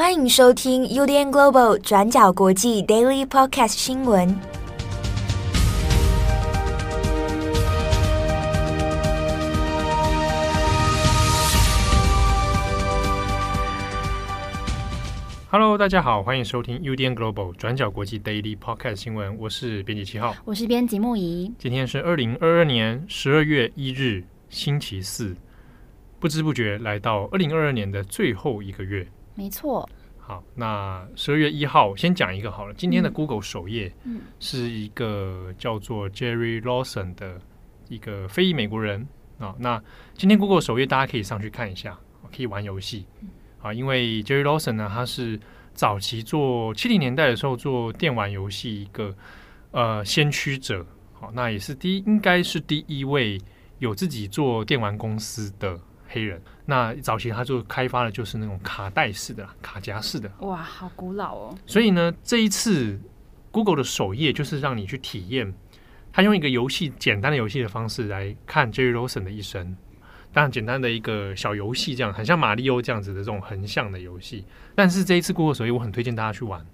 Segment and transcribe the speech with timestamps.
[0.00, 4.34] 欢迎收听 UDN Global 转角国际 Daily Podcast 新闻。
[15.50, 19.36] Hello，大家好，欢迎收听 UDN Global 转角国际 Daily Podcast 新闻。
[19.36, 21.52] 我是编辑七号，我是编辑木仪。
[21.58, 25.36] 今天是二零二二年十二月一日，星期四。
[26.18, 29.06] 不知不觉来到二零二二年的最后一个月，
[29.40, 29.88] 没错。
[30.18, 32.74] 好，那十二月一号先讲一个好了。
[32.74, 37.40] 今天的 Google 首页嗯是一个叫做 Jerry Lawson 的
[37.88, 39.08] 一个非裔美国人
[39.38, 39.56] 啊。
[39.58, 41.98] 那今天 Google 首页大家可以上去看一下，
[42.30, 43.06] 可以玩游戏
[43.62, 43.72] 啊。
[43.72, 45.40] 因为 Jerry Lawson 呢，他是
[45.72, 49.16] 早期做七零年代的时候做电玩游戏一个
[49.70, 50.84] 呃先驱者。
[51.14, 53.40] 好，那也是第一，应该是第一位
[53.78, 55.80] 有自己做电玩公司的。
[56.12, 60.30] 黑人，那早期他就开发的就是那种卡带式的、卡夹式的。
[60.38, 61.58] 哇，好古老哦！
[61.66, 62.96] 所以呢，这一次
[63.50, 65.52] Google 的首页就是让你去体验，
[66.12, 69.76] 他用一个游戏简单的游戏的方式来看 Jerry Rosen 的一生。
[70.32, 74.44] 当然，简单的一个小游戏，这样很像马里奥这样子的这种横向的游戏。
[74.76, 76.64] 但是这一次 Google 首页，我很推荐大家去玩，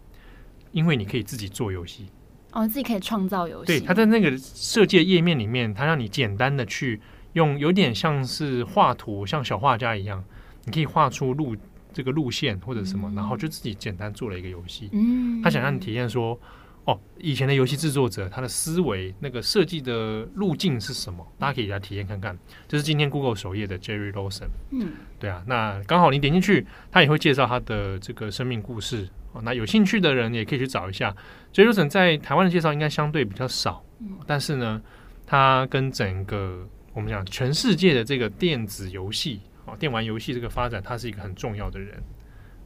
[0.73, 2.11] 因为你可以自己做游戏。
[2.53, 3.67] 哦，自己可以创造游戏。
[3.67, 7.01] 对，他在那个设计的页面里面，他让你简单的去。
[7.37, 10.25] 用有点像是画图，像小画家一样，
[10.65, 11.55] 你可以画出路
[11.93, 14.89] 这个路线或者什么，嗯、然后就自己简单做了一个游戏。
[14.93, 16.39] 嗯，他想让你体验说，
[16.87, 21.27] 哦，以前的游戏制作者他的思维那个设计的路径是什么？
[21.39, 22.35] 大家可以来体验看看。
[22.67, 24.49] 这、就是今天 Google 首页的 Jerry Lawson。
[24.71, 29.07] 嗯，对啊，那刚好你点进去，他也会介绍他的这个生命故事。
[29.33, 31.15] 哦，那有兴趣的人也可以去找一下。
[31.53, 33.85] Jerry Lawson 在台湾的介绍应该相对比较少，
[34.27, 34.81] 但是呢，
[35.27, 36.67] 他跟整个
[36.97, 42.03] 我们讲全世界的这个电子游戏啊，电玩游戏这个发展，他是一个很重要的人。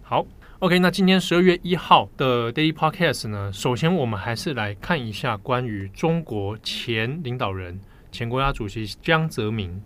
[0.03, 0.25] 好
[0.61, 7.81] ，OK，那今天十二月一号的 Daily Podcast 呢，首先我们还是来看一下关于中国前领导人、
[8.13, 9.83] 前国家主席江泽民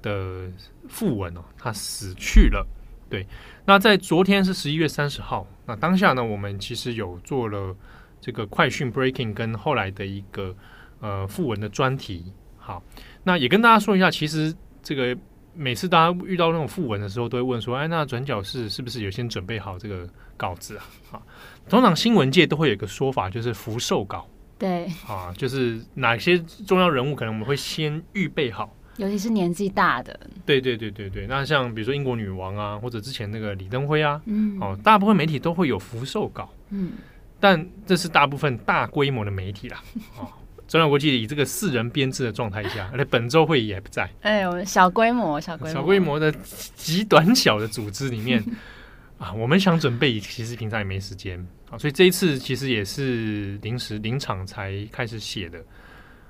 [0.00, 0.48] 的
[0.88, 2.64] 訃闻哦，他死去了。
[3.08, 3.26] 对，
[3.64, 7.74] 那在昨天是十一月三十号，那当下呢，我们其实有做了
[8.20, 10.54] 这个快讯 Breaking 跟后来的一个
[11.00, 12.32] 呃訃闻的专题。
[12.70, 12.82] 好，
[13.24, 15.16] 那也跟大家说一下，其实这个
[15.54, 21.22] 每次大家遇到那种副文的时候，都会问说：“哎，那转角是是不是有先准备好这个稿子啊？”啊，
[21.68, 24.24] 通常新闻界都会有一个说法，就是福寿稿。
[24.56, 30.20] 对啊，就是哪些重要人物可能我们会先预备好，尤其是年纪大的。
[30.46, 36.92] 对对对对对，那像比如说英国女王啊，或者之前那个李登辉啊，嗯，哦，大部分媒体都会有福寿稿，嗯，
[37.40, 39.82] 但这是大部分大规模的媒体啦，
[40.16, 40.28] 啊。
[40.70, 44.08] 转角国际以这个四人编制的状态下， 而且本周会议也不在。
[44.20, 46.30] 哎，我们小规模、小规模、小规模的
[46.76, 48.40] 极短小的组织里面
[49.18, 55.60] 啊，我们想准备，其实平常也没时间啊，所以这一次其实也是临时临场才开始写的。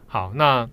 [0.06, 0.66] 好，那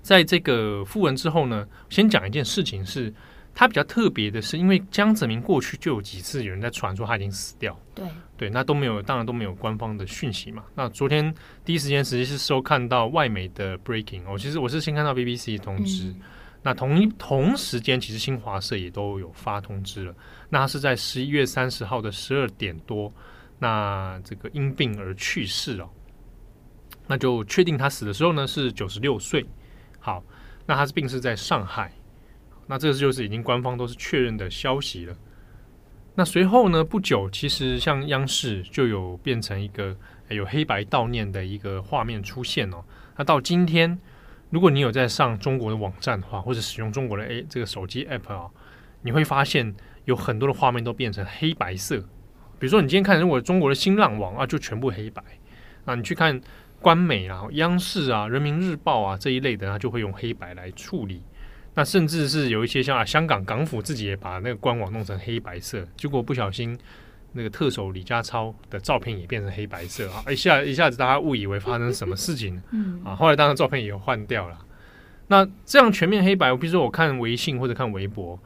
[0.00, 3.12] 在这个訃闻之后呢，先讲一件事情是。
[3.54, 10.64] 他比较特别的是，因为江泽民过去就有几次有人在传说他已经死掉，对对，那都没有，当然都没有官方的讯息嘛。
[10.74, 11.32] 那昨天
[11.64, 16.20] 第一时间实际是收看到外媒的 breaking，哦，其实我是先看到 BBC 通知，嗯、
[16.62, 20.14] 那同一同时间其实新华社也都有发通知了。
[20.48, 23.12] 那他是在十一月三十号的十二点多，
[23.58, 25.90] 那这个因病而去世哦，
[27.06, 29.46] 那就确定他死的时候呢是九十六岁。
[30.00, 30.24] 好，
[30.66, 31.92] 那他是病逝在上海。
[32.66, 35.14] 那这个就是已经官方都是确认的消息了。
[36.14, 39.96] 那随后呢，不久，其实像央视就有变成一个
[40.28, 42.84] 有黑白悼念的一个画面出现哦。
[43.16, 43.98] 那到今天，
[44.50, 48.50] 如果你有在上中国的网站的话，或者使用中国的 A 这个手机 App 啊，
[49.00, 49.74] 你会发现
[50.04, 51.98] 有很多的画面都变成黑白色。
[52.58, 55.22] 比如说，你今天看如果中国的新浪网啊，就全部黑白。
[55.84, 56.38] 那你去看
[56.80, 61.22] 官媒啊、央视啊、人民日报啊这一类的，它就会用黑白来处理。
[61.74, 66.78] 那甚至是有一些像啊，香港港府自己也把那个官网弄成黑白色，结果不小心
[67.32, 74.58] 那个特首李家超的照片也变成黑白色啊，一下一下子大家误以为发生什么事情，嗯啊，后来当然照片也有换掉了。
[75.28, 78.38] 那这样全面黑白，比如说我看微信或者看微博，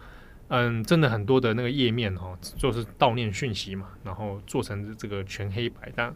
[0.46, 6.14] 嗯，真的很多的那个页面哦，就是悼念讯息嘛，然后做成这个全黑白，但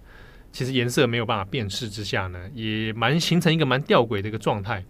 [0.52, 4.84] 其实颜色没有办法辨识之下呢，也蛮形成一个蛮吊诡的一个状态。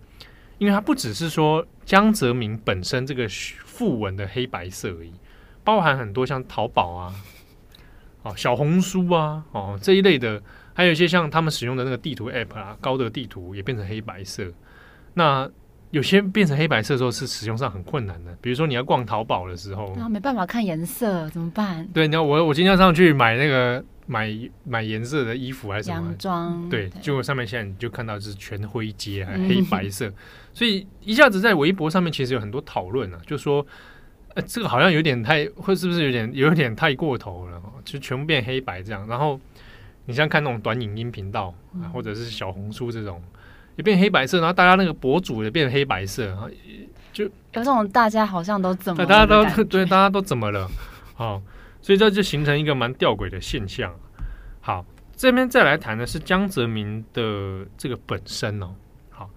[0.61, 3.27] 因为它不只是说江泽民本身这个
[3.65, 5.11] 副文的黑白色而已，
[5.65, 7.15] 包含很多像淘宝啊、
[8.23, 10.41] 哦小红书啊、哦这一类的，
[10.75, 14.53] 还有一些像他们使用的那个地图 App 啊，高德地图也变成黑白色。
[15.15, 15.49] 那
[15.93, 21.89] 有些变成黑白色的时候是使用上很困难的，比如说你要逛淘宝的时候，然后没办法看颜色怎么办？
[21.95, 26.69] 对，你要我我今天要上去买那个买买颜色的衣服还是什么洋装？
[26.69, 30.15] 对，对结果上面现在你就看到是全灰阶还黑白色，嗯、
[30.53, 33.65] 所以一下子在微博上面其实有很多讨论啊，就说
[34.35, 39.07] 呃这个好像有点太，或是不是有点有点太过头了，就全部变黑白这样。
[39.07, 39.39] 然后
[40.07, 43.23] 你像看那种短影音频道啊，或者是小红书这种。
[43.77, 46.37] 也变黑白色，然后大家那个博主也变黑白色，
[47.15, 49.09] 就有这种大家好像都怎么了？
[49.09, 50.69] 大家都 对，大家都怎么了？
[51.15, 51.41] 好，
[51.83, 53.95] 所以这就形成一个蛮吊诡的现象。
[54.61, 54.85] 好，
[55.17, 58.75] 这边再来谈的是江泽民的这个本身哦。
[59.09, 59.31] 好，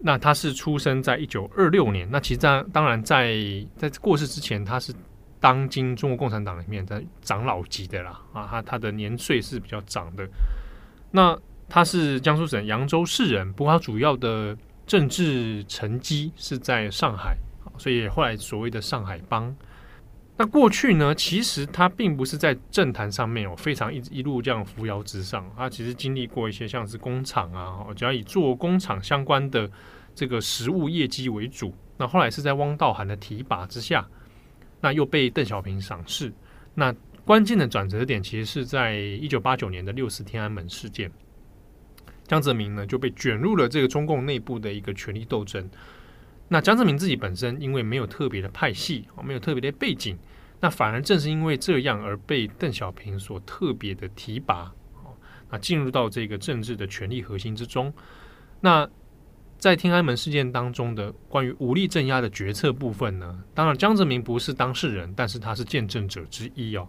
[0.00, 3.36] 那他是出生在一九二六年，那其实当当然在
[3.76, 4.92] 在过世之前，他是
[5.38, 10.28] 当今中国共产党里面的长老级的啦啊，他他的年岁是比较长的。
[11.12, 11.38] 那
[11.68, 17.36] 他是江苏省扬州市人，不过他主要的政治成绩是在上海，
[17.78, 19.54] 所以后来所谓的上海帮。
[20.40, 29.68] 那过去呢，其实他并不是在政坛上面有非常一一路这样扶摇直上，他其实经历过一些像是工厂啊，主要以做工厂相关的
[30.14, 31.74] 这个实务业绩为主。
[31.96, 34.08] 那后来是在汪道涵的提拔之下，
[34.80, 36.32] 那又被邓小平赏识。
[36.72, 36.94] 那
[37.24, 41.10] 关键的转折点其实是在一九八九年的六四天安门事件。
[42.28, 45.68] 江泽民呢就被卷入了这个中共内部的一个权力斗争。
[46.48, 50.18] 那江泽民自己本身因为没有特别的派系，没有特别的背景，
[50.60, 54.72] 那反而正是因为这样而被邓小平所特别的提拔，
[55.50, 57.92] 那进入到这个政治的权力核心之中。
[58.60, 58.88] 那
[59.58, 66.88] 在天安门事件当中的关于武力镇压的决策部分呢，当然江泽民不是当事人，但是他是见证者之一哦。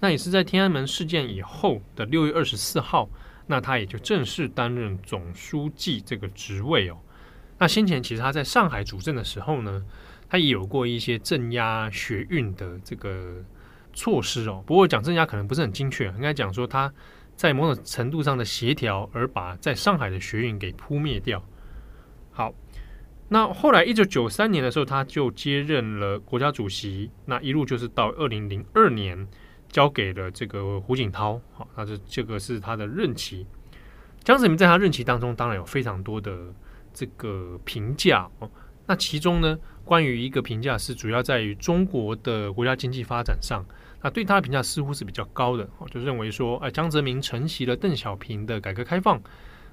[0.00, 3.08] 那也是在天安门事件以后的六月二十四号。
[3.46, 6.96] 那他也就正式担任总书记这个职位哦。
[7.58, 9.84] 那先前其实他在上海主政的时候呢，
[10.28, 13.42] 他也有过一些镇压学运的这个
[13.92, 14.62] 措施哦。
[14.66, 16.92] 不过讲镇压可能不是很精确，应该讲说他
[17.36, 21.42] 在某种程度上的协调，而把在上海的学运给扑灭掉。
[22.30, 22.52] 好，
[23.28, 29.26] 那后来一九九三年的时候，他就接任了国家主席，那一路就是到二零零二年。
[29.70, 33.44] 交给了这个胡锦涛，好，那这这个是他的任期。
[34.22, 36.54] 江泽民在他任期当中，当然有非常多的
[36.94, 38.50] 这个评价哦。
[38.86, 43.64] 那其中呢，关于一个评价是主要在于中国的国家经济发展上，
[44.02, 49.20] 那对他的评价似乎是比较高的哦，就认为说，哎，江泽民承袭了邓小平的改革开放，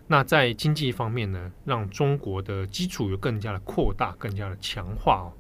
[0.08, 5.34] 那在经济方面呢，让中国的基础有更加的扩大，更加的强化哦。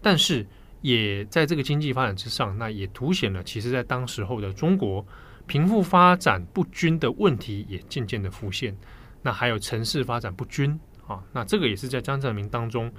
[0.00, 0.46] 但是，
[0.80, 5.04] 也在这个经济发展之上，那也凸显了，其实，在当时候的中国，
[5.46, 8.76] 贫富发展不均的问题也渐渐的浮现。
[9.22, 12.92] 那还有城市发展不均啊，那这个也是在江泽民当中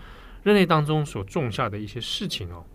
[0.43, 2.65] 任内当中所种下的一些事情哦。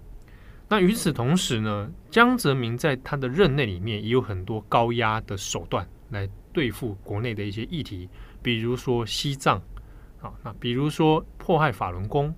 [0.69, 8.09] 那与此同时呢，江泽民在他的任内里面也有很多高压的手段来对付国内的一些议题，
[8.43, 9.63] 比如说西藏
[10.21, 12.35] 啊，那比如说迫害法轮功。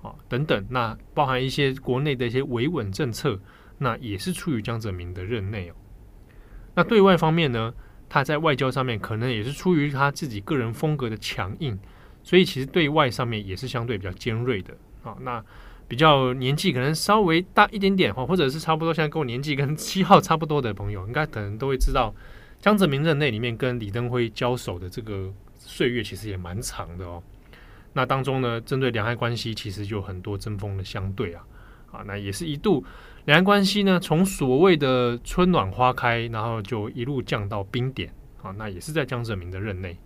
[0.00, 3.36] 啊，等等，那包含一些国内的一些维稳政策，
[3.78, 5.74] 那也是出于江泽民的任内哦。
[6.76, 7.74] 那对外方面呢，
[8.08, 11.76] 他在外交上面可能也是出于他自己个人风格的强硬，
[12.28, 15.16] 所以其实对外上面也是相对比较尖锐的啊。
[15.22, 15.42] 那
[15.88, 22.14] 比较年纪可能稍微大一点点，或或者是差不多现在跟我年纪跟七号差不多的朋友，应该可能都会知道，
[22.60, 27.22] 江泽民任内里面跟李登辉交手的这个岁月其实也蛮长的哦。
[27.94, 31.42] 那当中呢，针对两岸关系，其实就很多针锋的相对啊，
[31.90, 32.84] 啊，那也是一度
[33.24, 39.96] 两岸关系呢，从所谓的春暖花开，然后就一路降到冰点啊，那也是在江泽民的任内。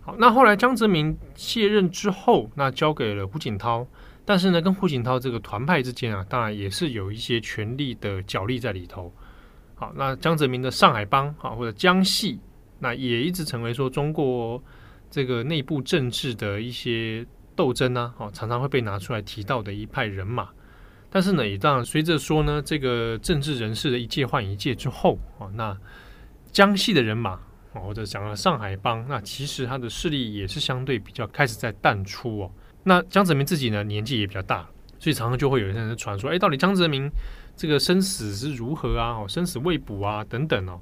[0.00, 3.86] 好，那后来江泽民卸任之后，那交给了胡锦涛，
[4.24, 9.12] 但是呢，跟胡锦涛这个团派之间啊，当然也是有一些权力的角力在里头。
[9.74, 12.38] 好，那江泽民的上海帮啊，或者江系，
[12.78, 14.62] 那也一直成为说中国。
[15.12, 17.26] 这个内部政治的一些
[17.56, 20.48] 斗争呢，哦，常常会被拿出来提到的一派人马。
[21.10, 25.76] 但是呢，也当然随着说呢，这个政治人士的一届换一届之后，哦，那
[26.52, 27.40] 江系的人马，
[27.72, 32.50] 或者讲了上海帮，那其实他的势力也是相对比较开始在淡出哦。
[32.82, 37.10] 那江泽民自己呢，年纪也比较大，所以常常就会有人在传说，哎，到底江泽民
[37.54, 39.10] 这个生死是如何啊？
[39.18, 40.80] 哦，生死未卜啊，等等哦。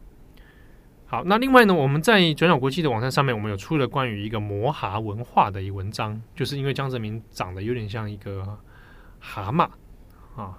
[1.07, 8.59] 好，那另外呢，我们在转角国际的网站上面，我们有出了关于一个摩蛤文化的一文章，就是因为江泽民长得有点像一个
[9.19, 9.69] 蛤蟆
[10.37, 10.59] 啊，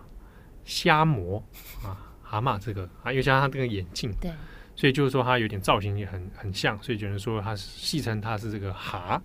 [0.65, 1.41] 虾蟆
[1.85, 4.31] 啊，蛤蟆这个啊，又加上他这个眼镜，对，
[4.79, 9.21] 所以就是说它有点造型也很很像，所以有人说它戏称它是这个蛤啊，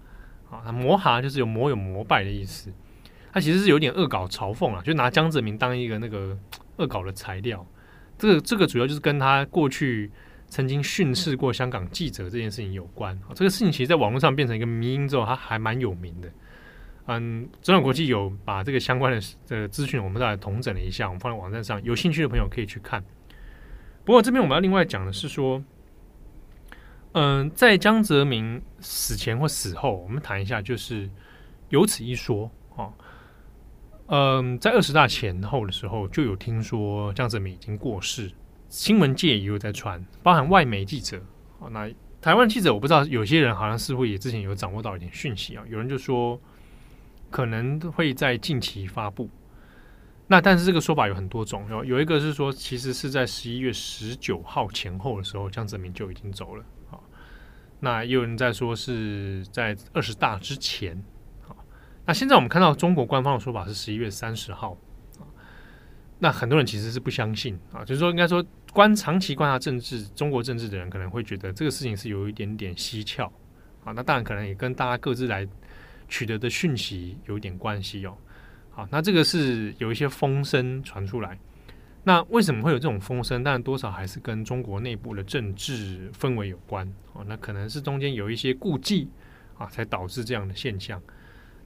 [0.50, 2.72] 啊，那摩哈就是有摩有膜拜的意思，
[3.32, 6.36] 它其实是有点恶搞嘲讽啊，就拿江泽民当一个那个
[6.78, 7.64] 恶搞的材料。
[8.18, 10.10] 这个这个主要就是跟他过去
[10.48, 13.30] 曾经训斥过香港记者这件事情有关啊。
[13.36, 16.28] 这个事情其实在网络上变成一个迷因之后，它还蛮有名的。
[17.06, 23.04] 嗯，转角国际有把这个相关的的资讯，我们再来统整了一下，我们放在网站上，有兴趣的朋友可以去看。
[24.04, 25.62] 不过这边我们要另外讲的是说，
[27.12, 31.08] 嗯，在江泽民死前或死后，我们谈一下，就是
[31.70, 32.92] 有此一说啊。
[34.06, 38.30] 嗯，在二十大前后的时候，就有听说江泽民已经过世，
[38.68, 41.22] 新闻界也有在传，包含外媒记者
[41.60, 41.68] 啊。
[41.70, 46.40] 那台湾记者我不知道，有些人好像似乎也之前有掌握到一点讯息啊，有人就说。
[47.30, 49.28] 可能会在近期发布，
[50.26, 56.98] 那但是这个说法有很多种，有有一个是说，其实是在十一月十九号前后的时候，江泽民就已经走了啊。
[57.80, 60.96] 那也有人在说是在二十大之前
[61.46, 61.52] 啊。
[62.06, 64.76] 那现在我们看到中国官方的说法是十一月三十号
[65.18, 65.28] 啊。
[66.18, 73.30] 那很多人其实是不相信啊，就是说应该说观长期观察政治中国政治的人可能会觉得这个事情是有一点点蹊跷
[73.84, 73.92] 啊。
[73.92, 75.46] 那当然可能也跟大家各自来。
[76.06, 78.14] 取得的讯息有一点关系哦，
[78.74, 81.38] 好，那这个是有一些风声传出来，
[82.02, 83.44] 那为什么会有这种风声？
[83.44, 89.08] 但多少还是跟中国内部的政治氛围有关哦，那可能是中间有一些顾忌
[89.56, 91.00] 啊，才导致这样的现象。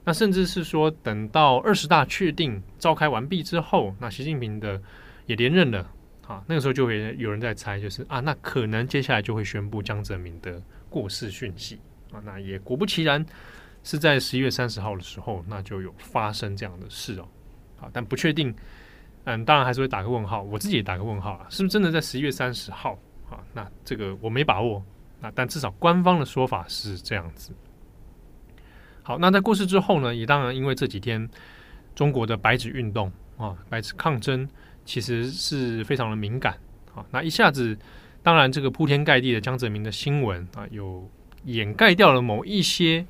[0.05, 4.79] 那甚至是说，等到二十大确定召开完毕之后，那习近平的
[5.25, 5.91] 也连任了
[6.27, 10.61] 啊，那个时候就会有人在猜，就是啊，那可能接下来就会宣布江泽民的
[10.91, 11.79] 过世讯息
[12.11, 13.25] 啊，那也果不其然。
[13.83, 17.27] 是在十一月三十号的时候，那就有发生这样的事哦，
[17.81, 18.53] 啊，但不确定，
[19.23, 23.39] 嗯，当然还是会打个问号，我自己也打个问号啊，是不是真的在十一月三十号啊？
[23.53, 24.83] 那这个我没把握，
[25.21, 27.53] 那，但至少官方的说法是这样子。
[29.01, 31.27] 好，那在过世之后呢，也当然因为这几天
[31.95, 34.47] 中国的白纸运动啊，白纸抗争
[34.83, 36.57] 其实是非常的敏感
[36.93, 37.75] 啊，那一下子，
[38.21, 41.09] 当然这个铺天盖地的江泽民的新闻啊，有
[41.45, 43.05] 掩盖掉了某一些。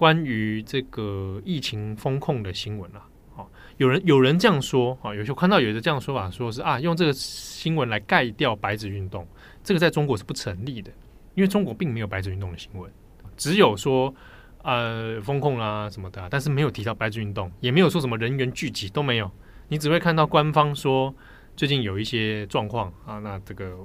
[0.00, 9.28] 关于这个疫情风控的新闻啊，哦，有人有人这样说啊，有时候看到有的这样说法，说是啊，用这个新闻来盖掉白纸运动，
[9.62, 10.90] 这个在中国是不成立的，
[11.34, 12.90] 因为中国并没有白纸运动的新闻，
[13.36, 14.14] 只有说
[14.62, 19.30] 呃风控啊什么的，但是没有提到白纸运动，也没有说什么人员聚集都没有，
[19.68, 21.14] 你只会看到官方说
[21.54, 23.76] 最近有一些状况啊，那这个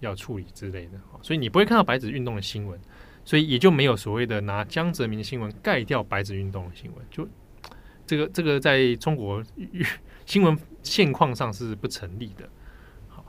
[0.00, 2.80] 要处理之类的，所以你不会看到白纸运动的新闻。
[3.28, 7.28] 所以也就没有所谓的拿江泽民的新闻盖掉白纸运动的新闻，就
[8.06, 9.44] 这个这个在中国
[10.24, 12.48] 新闻现况上是不成立的。
[13.06, 13.22] 好，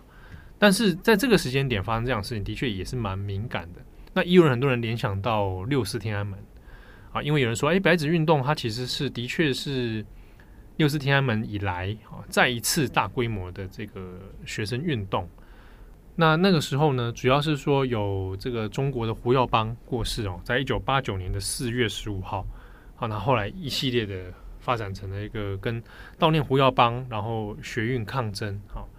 [0.57, 3.81] 但是在这个时间点发生这样的事情，的确也是蛮敏感的。
[4.13, 6.39] 那也有人很多人联想到六四天安门
[7.11, 10.05] 啊，因为有人说，哎，白纸运动它其实是的确是
[10.77, 15.29] 六四天安门以来啊再一次大规模的这个学生运动。
[16.19, 22.45] 那那个时候呢，主要是说有这个中国的胡耀邦过世哦，在一九八九年的四月十五号，
[22.97, 24.25] 好，那后来一系列的
[24.59, 25.81] 发展成了一个跟
[26.19, 28.89] 悼念胡耀邦，然后学运抗争，好，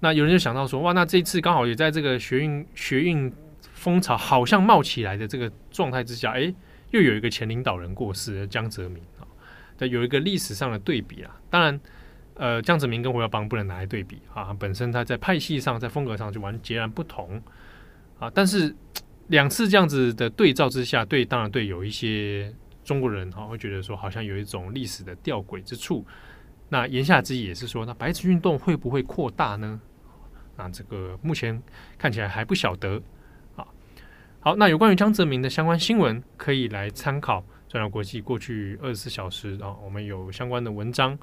[0.00, 6.52] 那有人就想到说，哇，那这次刚好也在这个学运学运风潮好像冒起来的这个状态之下，哎，
[6.90, 9.22] 又有一个前领导人过世，江泽民啊，
[9.78, 11.80] 对，有一个历史上的对比啊，当然。
[12.38, 17.42] 呃，江泽民跟胡耀邦不能拿来对比啊，本身他在派系上、在风格上就完截然不同
[18.20, 18.30] 啊。
[18.32, 18.72] 但是
[19.26, 22.54] 两次这样子的对照之下，对，当然对有一些
[22.84, 26.06] 中国人哈、啊、会觉得说，好像有一种历史的吊诡之处。
[26.68, 29.80] 那言下之意也是说，那白纸运动会不会扩大呢？
[30.56, 31.60] 那这个目前
[31.98, 33.02] 看起来还不晓得
[33.56, 33.66] 啊。
[34.38, 41.18] 好，那有关于江泽民的相关新闻，可以来参考转角国际过去二十四小时啊，我们有相关的文章。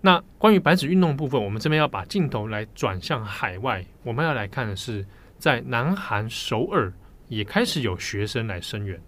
[0.00, 5.04] 那关于白纸运动部分，我们这边要把镜头来转向海外，我们要来看的是，
[5.38, 6.92] 在南韩首尔
[7.26, 9.00] 也开始有学生来声援。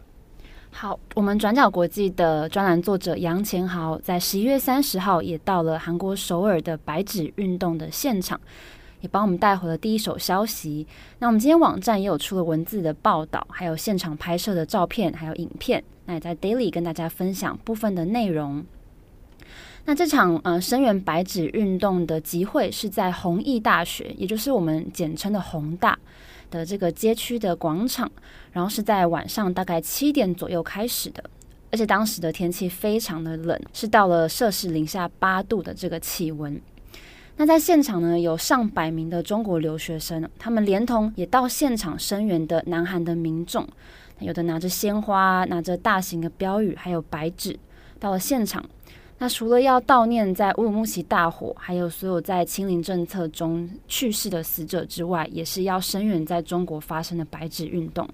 [0.73, 8.40] 好，我们转角国际的专栏作者杨干豪在十一月三十号也到了韩国首尔的白纸运动的现场，
[9.00, 10.87] 也帮我们带回了第一手消息。
[11.18, 15.82] 那我们今天网站也有出了文字的报道，还有现场拍摄的照片，还有影片。
[16.06, 18.64] 那也在 Daily 跟大家分享部分的内容。
[19.87, 25.99] 那这场呃声援白纸运动的集会是在弘毅大学，也就是我们简称的弘大
[26.50, 28.10] 的这个街区的广场，
[28.52, 31.25] 然后是在晚上大概七点左右开始的，
[31.72, 36.60] 而且当时的天气非常的冷，是到了摄氏零下八度的这个气温。
[37.37, 43.66] 那在现场呢，有上百名的中国留学生，他们连同也到现场声援的南韩的民众。
[44.18, 47.58] 有的拿着鲜花，拿着大型的标语，还有白纸，
[47.99, 48.62] 到了现场。
[49.23, 58.09] 那除了要悼念在乌鲁木齐大火，还有所有在清零政策中去世的死者之外，也是要声援在中国发生的白纸运动。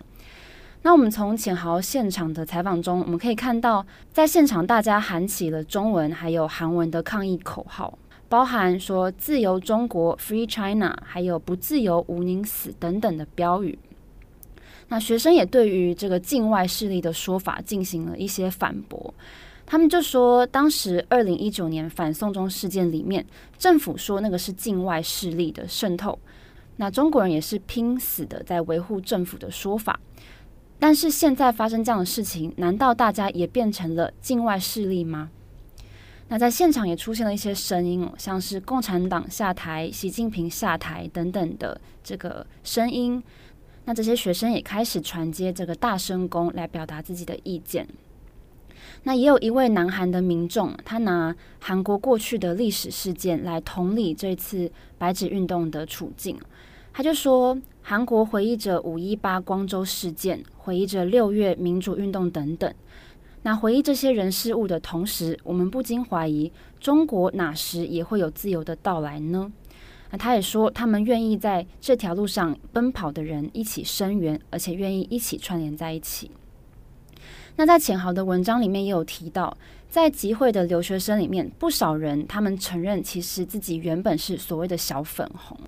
[0.82, 7.96] 那我们从浅豪现场的采访中，我们可以看到，在现场大家喊起了中文还有韩文的抗议口号，
[8.28, 13.78] 包含说“自由中国 ”（Free China） 还有“不自由，无宁死”等等的标语。
[14.88, 19.14] 那学生也对于这个境外势力的说法进行了一些反驳。
[19.66, 23.26] 他们就说，当时二零一九年反送中事件里面，
[23.58, 26.16] 政府说那个是境外势力的渗透，
[26.76, 29.98] 那中国人也是拼死的在维护政府的说法。
[30.78, 35.30] 但是现在发生这样的事情，难道大家也变成了境外势力吗？
[36.28, 43.22] 那在现场也出现了一些声音，像是共产党下台、习近平下台等等的这个声音。
[43.84, 47.88] 那这些学生也开始传接这个大声公来表达自己的意见。
[49.04, 56.38] 那也有一位南韩的民众，他拿韩国过去的历史事件来同理这次白纸运动的处境。
[56.92, 62.72] 他就说，韩国回忆着五一八光州事件，回忆着六月民主运动等等。
[63.42, 69.52] 那回忆这些人事物的同时，我们不禁怀疑，中国哪时也会有自由的到来呢？
[70.10, 76.30] 那他也说，他们愿意在这条路上奔跑的人一起声援，而且愿意一起串联在一起。
[77.56, 79.56] 那在浅豪的文章里面也有提到，
[79.88, 85.58] 在集会的留学生里面，不少人他们承认，其实自己原本是所谓的小粉红，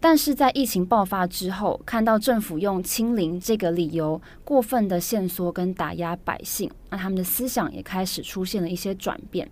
[0.00, 9.46] 但是在疫情爆发之后，看到政府用清零这个理由过分的限缩跟打压百姓，那他们的思想也开始出现了一些转变。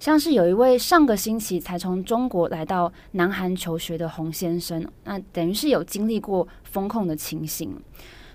[0.00, 7.74] 像是有一位上个星期才从中国来到南韩求学的洪先生，那等于是有经历过封控的情形。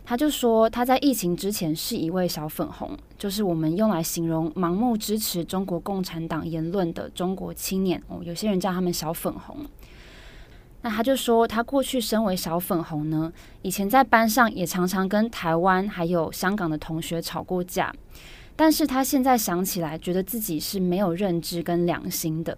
[0.10, 8.20] 他就说，他在疫情之前是一位小粉红，就是我们用来形容盲目支持中国共产党言论的中国青年哦。
[8.24, 9.58] 有些人叫他们小粉红。
[10.82, 17.94] 那他就说，他过去身为小粉红呢，以前在班上也常常跟台湾还有香港的同学吵过架，
[18.56, 22.58] 但是他现在想起来，觉得自己是没有认知跟良心的。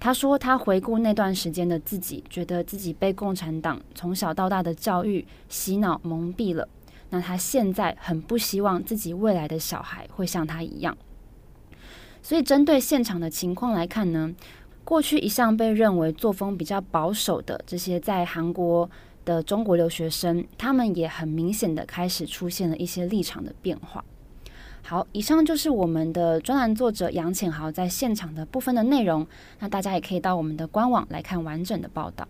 [0.00, 6.68] 他说，他回顾那段时间的自己，觉得自己被共产党从小到大的教育洗脑蒙蔽了。
[7.12, 10.96] 那他现在很不希望自己未来的小孩会像他一样。
[12.22, 14.34] 所以，针对现场的情况来看呢，
[14.82, 18.90] 过去一向被认为作风比较保守的这些在韩国
[19.26, 24.02] 的中国留学生，他们也很明显的开始出现了一些立场的变化。
[24.84, 29.26] 好，以上就是我们的专栏作者杨浅豪在现场的部分的内容。
[29.60, 32.26] 那大家也可以到我们的官网来看完整的报道。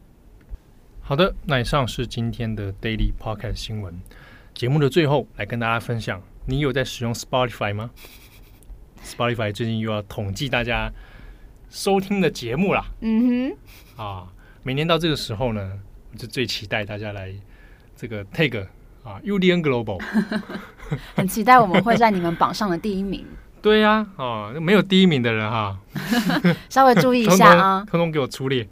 [1.00, 4.00] 好的，那以上是今天的 Daily Podcast 新闻。
[4.54, 7.90] 节目的最后，来跟大家分享，你有在使用 Spotify 吗
[9.04, 10.92] ？Spotify 最近又要统计大家
[11.68, 12.84] 收听的节目啦。
[13.00, 13.56] 嗯
[13.96, 14.28] 哼，啊，
[14.62, 15.72] 每年到这个时候呢，
[16.12, 17.34] 我就最期待大家来
[17.96, 18.68] 这个 Take
[19.02, 20.00] 啊，UDN Global。
[21.16, 23.24] 很期待我们会在你们榜上的第一名。
[23.62, 25.78] 对呀、啊，哦，没有第一名的人哈，
[26.68, 28.68] 稍微注意一下啊，通通，给我出列。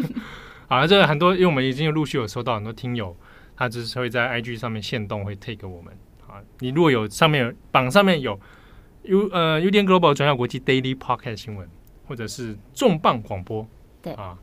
[0.68, 3.16] 啊，这个很多，因为我们已经有陆续有收到很多听友，
[3.58, 5.92] 他只是会在 IG 上面限动会 take 我们
[6.28, 6.38] 啊。
[6.60, 8.38] 你如果有上面有榜上面有
[9.02, 11.68] U 呃 UDN Global 转角国际 Daily Podcast 新闻，
[12.06, 13.66] 或者是重磅广播，
[14.00, 14.38] 对啊，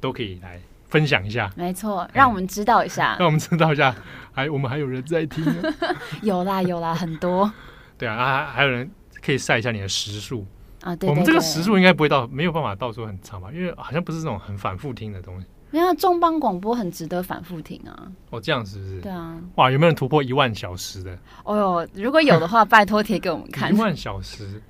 [0.00, 1.50] 都可以来分享一下。
[1.56, 3.94] 没错，让我们知道一下， 让我们知道一下。
[4.32, 5.44] 还我们还有人在听，
[6.22, 7.50] 有啦有啦，很多。
[7.98, 8.88] 对啊，啊还有人
[9.20, 10.46] 可以晒一下你的时数
[10.82, 10.94] 啊。
[10.94, 13.50] 对，对，对，我们这个时数应该不会到，没有办法到时候很长吧？
[13.52, 15.46] 因为好像不是这种很反复听的东西。
[15.70, 18.12] 没有重磅广播很值得反复听啊。
[18.30, 19.00] 哦，这样是不是？
[19.00, 19.36] 对啊。
[19.56, 21.16] 哇，有没有人突破一万小时的？
[21.44, 23.70] 哦哟，如果有的话，拜托贴给我们看。
[23.74, 24.62] 一万小时，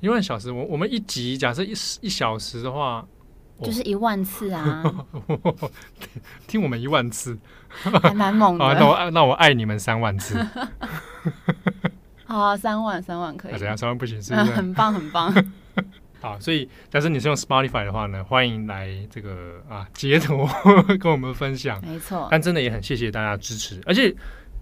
[0.00, 3.06] 一万小时，我我们一集假设一一小时的话。
[3.62, 4.82] 就是一万次啊！
[6.48, 7.38] 听我们一万次，
[7.68, 8.64] 还蛮猛的。
[8.74, 10.44] 那我那我爱你们三万次。
[12.24, 13.56] 好、啊，三万三万可以。
[13.56, 13.76] 怎样？
[13.78, 14.50] 三万不行是不是？
[14.50, 15.32] 很棒很棒。
[16.22, 20.48] 好，所以假设你是用 Spotify 的话呢，欢迎来这个啊截图
[20.98, 21.78] 跟我们分享。
[21.84, 22.28] 没错。
[22.30, 24.14] 但真的也很谢谢大家支持，而且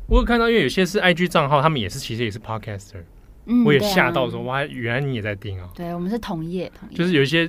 [0.09, 3.05] 我有看到，因为有些是 IG 账号，他们也是其实也是 Podcaster，、
[3.47, 5.69] 嗯、我也吓到说、啊、哇，原来你也在听啊！
[5.75, 7.49] 对，我们是同业，同业就是有一些。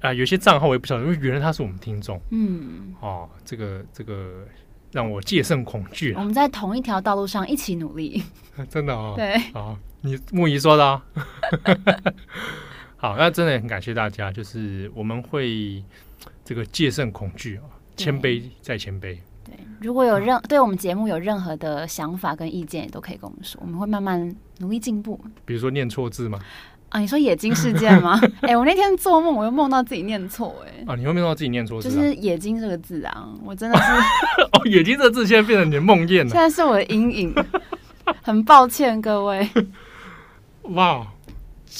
[0.00, 2.20] 啊、呃，有些账号我也不晓得，因为原来他是我们听众。
[2.30, 4.46] 嗯，哦，这个这个
[4.92, 6.14] 让我戒慎恐惧。
[6.14, 8.22] 我们在同一条道路上一起努力，
[8.70, 9.14] 真的哦。
[9.16, 11.02] 对，哦，你木仪说的、哦。
[13.00, 15.82] 好，那真的很感谢大家，就是我们会
[16.44, 17.62] 这个戒慎恐惧啊，
[17.96, 19.16] 谦卑再谦卑。
[19.44, 19.54] 对。
[19.80, 25.18] 如果有任对我们节目有任何的想法跟意见，也都可以跟我们说，我们会慢慢努力进步。
[25.44, 26.40] 比如说念错字吗？
[26.88, 28.18] 啊，你说冶金事件吗？
[28.42, 31.92] 哎、欸，我那天做梦，我又梦到自己念错，哎，啊，你会梦到自己念错字、啊？
[31.94, 33.82] 就是“冶金”这个字啊，我真的是
[34.52, 37.34] 哦，“冶金”这个字现在变成你的梦魇了，现在是我的阴影，
[38.24, 39.46] 很抱歉各位。
[40.62, 41.06] 哇，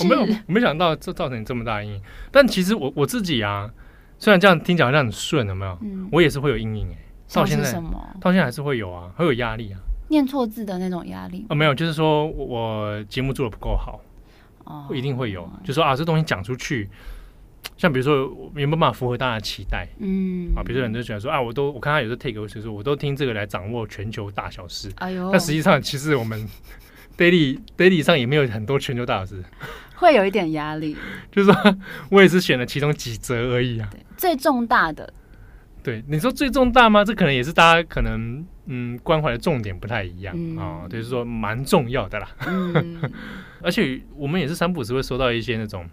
[0.00, 2.02] 我没有，我没想到这造成你这么大阴影。
[2.30, 3.70] 但其实我我自己啊，
[4.18, 5.78] 虽然这样听起来好像很顺，有没有？
[5.82, 6.96] 嗯，我也是会有阴影哎，
[7.32, 7.72] 到现在，
[8.20, 11.46] 到现在还是会有啊，会有压力啊，念错字的那种压力。
[11.48, 14.00] 啊，没有，就是说我节目做的不够好。
[14.64, 16.86] 哦，一定会有，就说啊，这东西讲出去，
[17.78, 19.88] 像比如说有没有办法符合大家的期待？
[19.98, 24.92] 嗯，啊，比如说很多人就喜欢说啊，我都我看他有时候 take，就是说我都听这个来掌握全球大小事。
[24.96, 26.46] 哎呦，但实际上其实我们
[27.18, 29.44] daily daily 上也没有很多全球大小事，
[29.96, 30.96] 会有一点压力。
[31.30, 31.76] 就是说
[32.10, 33.90] 我也是选了其中几则而已啊。
[34.16, 35.12] 最重大的，
[35.82, 37.04] 对你说最重大吗？
[37.04, 42.28] 这可能也是大家可能嗯关怀的重点不太一样啊，就是说蛮重要的啦。
[42.46, 43.00] 嗯
[43.60, 45.84] 而且我们也是三不时会收到一些那种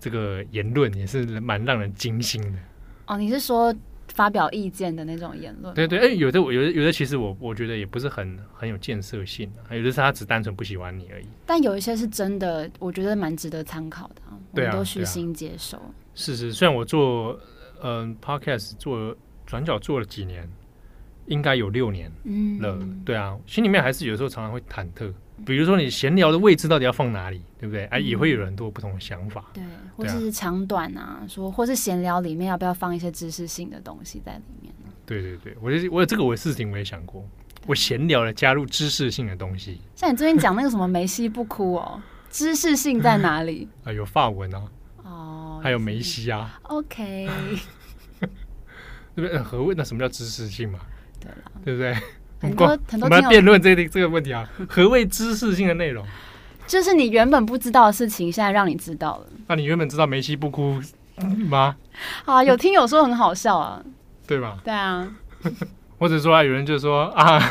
[0.00, 2.58] 这个言论，也是蛮让人惊心的。
[3.06, 3.74] 哦，你是说
[4.18, 5.72] 发表意见的那种言论？
[5.76, 11.26] 对对，哎，有的有的有的，其实我我觉得也不是很很有建设性，有的是他只单纯不喜欢你而已。
[11.46, 15.80] 但有一些是真的，我觉得蛮值得参考的，我们都虚心接受。
[16.16, 17.38] 是是，虽然我做
[17.80, 20.50] 嗯 Podcast 做转角做了几年，
[21.26, 22.10] 应该有六年
[22.60, 25.12] 了，嗯，对啊，心里面还是有时候常常会忐忑。
[25.46, 27.84] 比如说你闲聊的位置到底要放哪里，对不对？
[27.86, 29.44] 哎、啊，也会有很多不同的想法。
[29.54, 29.62] 对，
[29.96, 34.92] 或者是长短啊，说或是闲聊里面要不要放一些知识性的东西在里面呢？
[35.06, 37.26] 对对对，我我这个我事情我也想过，
[37.66, 39.80] 我闲聊了加入知识性的东西。
[39.96, 43.68] 像你最近讲那个什么梅西不哭哦，知识性在哪里？
[43.84, 44.62] 啊，有法文啊，
[45.02, 46.60] 哦，还有梅西啊。
[46.64, 47.28] OK，
[48.20, 48.28] 对
[49.14, 49.38] 不对？
[49.38, 50.78] 何谓那什么叫知识性嘛？
[51.18, 51.96] 对了，对不对？
[52.40, 56.04] 很多很多，我们来辩论这个这个问题啊， 何谓知识性的内容？
[56.66, 59.26] 就是你原本不知道的事情，现在让你知道了。
[59.46, 60.80] 那你原本知道梅西不哭
[61.48, 61.76] 吗？
[62.26, 63.82] 啊，有听有说很好笑啊，
[64.26, 64.58] 对吧？
[64.62, 65.08] 对啊，
[65.98, 67.42] 或者说啊，有人就说啊，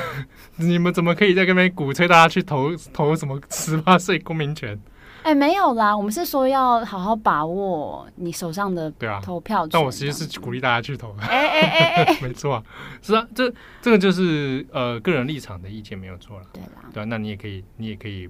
[0.58, 4.80] 你们怎么可以在那边鼓吹大家去投投什么十八岁公民权？
[5.24, 9.70] 哎，没有啦，我们是说要好好把握你手上的对啊投票权。
[9.74, 11.14] 但我其实是鼓励大家去投。
[11.20, 12.64] 哎哎哎哎， 没错，
[13.02, 16.46] 是啊，这这个就是呃个人立场的意见，没有错了。
[16.54, 18.30] 对啦，对啊，那你也可以，你也可以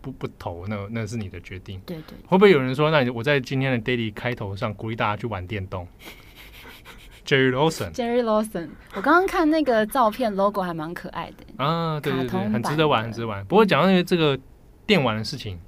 [0.00, 1.78] 不不投，那那是你的决定。
[1.84, 2.16] 对对。
[2.26, 5.86] 会不会有人说，那我在今天的 daily 开头上鼓励大家去玩电动
[7.26, 13.44] ？Jerry Lawson，Jerry Lawson，我刚刚看那个照片，logo 还蛮可爱的啊，对对对，很值得玩，很值得玩。
[13.44, 14.38] 不过讲到那个这个
[14.86, 15.60] 电玩的事情。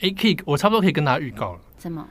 [0.00, 1.60] 哎，可以，我差不多可以跟大家预告了。
[1.76, 2.06] 怎么？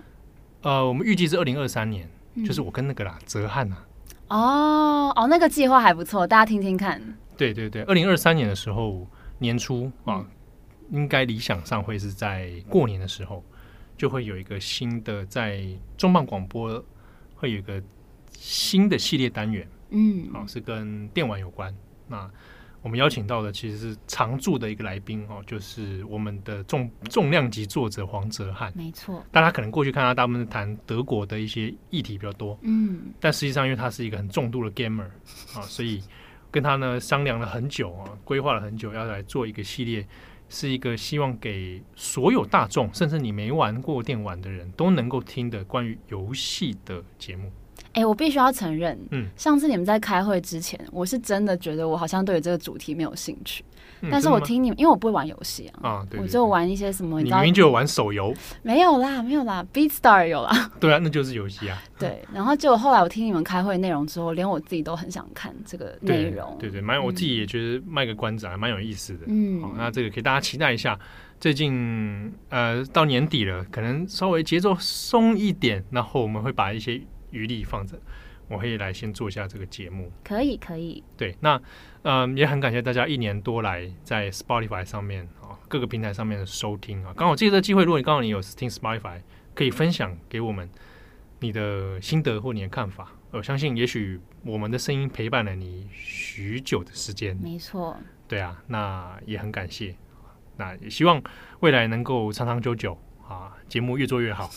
[0.62, 3.78] 呃，我们预计是二零二三年，嗯、就是我跟那个啦，泽汉呐。
[4.30, 7.00] 哦哦，那个计划还不错，大家听听看。
[7.38, 10.28] 对对对，二零二三年的时候年初啊，嗯、
[10.91, 13.43] 应该理想上会是在过年的时候，
[13.95, 15.63] 就会有一个新的在
[15.98, 16.84] 重磅广播
[17.36, 17.82] 会有一个
[18.32, 19.67] 新的系列单元。
[19.91, 21.71] 嗯，啊，是跟电玩有关。
[22.08, 22.30] 那
[22.86, 28.71] 我们邀请到的其实是常驻的一个来宾哦，就是我们的重重量级作者黄泽汉。
[28.76, 35.08] 没错，大家可能过去看他大部分是谈德国的一些议题比较多，嗯，但实际上因为他是一个很重度的 gamer
[35.56, 36.00] 啊，所以
[36.52, 40.08] 跟他呢商量了很久啊，规划了很久，要来做一个系列，
[40.48, 47.52] 是一个希望给所有大众，甚至你没玩过电玩的人都能够听的关于游戏的节目。
[47.95, 53.63] 哎、欸，我必须要承认，嗯，上次你们在开会之前，我是真的觉得我好像对这个主题没有兴趣。
[54.01, 61.81] 嗯、但是我听你们，因为我不会玩游戏啊，啊对我就玩一些什么，你明明就有玩手游，没有啦，没有啦，BeatStar 有啦，对啊，那就是游戏啊。
[61.97, 66.58] 对，然后结果后来我听你们开会内容之后，连我自己都很想看这个内容。
[66.60, 69.19] 对对，蛮，我自己也觉得卖个关子还蛮有意思的。
[69.27, 70.99] 嗯，好，那这个给大家期待一下。
[71.39, 77.01] 最近呃，到年底了，可能稍微节奏松一点，然后我们会把一些。
[77.36, 78.00] 余力放着，
[78.48, 80.12] 我可以来先做一下这个节目。
[80.24, 81.04] 可以，可以。
[81.17, 81.62] 对，那
[82.04, 87.13] 嗯，也很感谢大家一年多来在 Spotify 上面啊，各个平台上面的收听啊。
[87.15, 89.21] 刚好借这个机会，如果你刚好你有听 Spotify，
[89.54, 90.69] 可以分享给我们
[91.39, 93.12] 你的心得或你的看法。
[93.32, 97.36] 我相信，也许我们的声音陪伴了你许久的时间。
[97.36, 97.98] 没错。
[98.28, 99.95] 对啊，那也很感谢。
[100.58, 101.21] 那也希望
[101.60, 104.50] 未来能够长长久久啊，节目越做越好。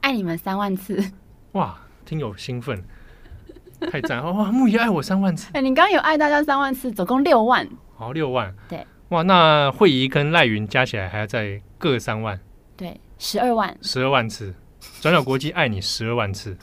[0.00, 1.12] 爱你们三万次。
[1.52, 1.80] 哇！
[2.08, 2.82] 听友兴奋，
[3.92, 4.24] 太赞！
[4.24, 5.48] 哇，木姨爱我三万次。
[5.48, 7.68] 哎、欸，你刚刚有爱大家三万次，总共六万。
[7.94, 8.54] 好，六万。
[8.66, 8.86] 对。
[9.10, 12.40] 哇，那慧仪跟赖云加起来还要再各三万。
[12.78, 13.76] 对，十二万。
[13.82, 14.54] 十二万次，
[15.02, 16.56] 转角国际爱你十二万次。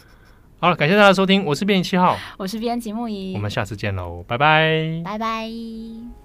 [0.60, 6.25] 好了，感谢大家收听，我是编辑七号，我是编辑木仪，我们下次见喽，拜拜，拜拜。